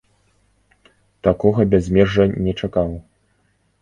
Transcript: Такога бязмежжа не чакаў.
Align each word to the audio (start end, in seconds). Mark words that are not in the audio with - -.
Такога 1.29 1.67
бязмежжа 1.73 2.25
не 2.49 2.53
чакаў. 2.65 2.89